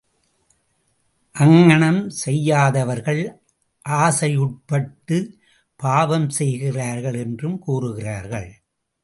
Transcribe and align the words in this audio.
அங்ஙணம் 1.35 2.09
செய்யாதவர்கள் 2.09 3.21
ஆசையுட்பட்டு 3.89 5.19
பாவம் 5.75 6.29
செய்கிறார்கள் 6.29 7.13
என்றும் 7.13 7.59
கூறுகிறார்கள். 7.59 8.49